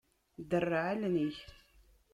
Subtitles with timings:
[0.49, 1.37] Derreɛ allen-ik.